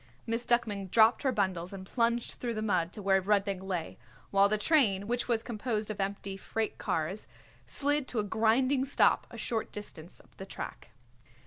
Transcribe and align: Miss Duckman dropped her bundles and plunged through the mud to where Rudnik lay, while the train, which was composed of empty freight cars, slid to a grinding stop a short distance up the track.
Miss 0.25 0.47
Duckman 0.47 0.89
dropped 0.89 1.21
her 1.21 1.31
bundles 1.31 1.71
and 1.71 1.85
plunged 1.85 2.31
through 2.39 2.55
the 2.55 2.63
mud 2.63 2.91
to 2.93 3.03
where 3.03 3.21
Rudnik 3.21 3.61
lay, 3.61 3.99
while 4.31 4.49
the 4.49 4.57
train, 4.57 5.05
which 5.07 5.27
was 5.27 5.43
composed 5.43 5.91
of 5.91 6.01
empty 6.01 6.37
freight 6.37 6.79
cars, 6.79 7.27
slid 7.67 8.07
to 8.07 8.17
a 8.17 8.23
grinding 8.23 8.83
stop 8.83 9.27
a 9.29 9.37
short 9.37 9.71
distance 9.71 10.19
up 10.19 10.35
the 10.37 10.45
track. 10.47 10.89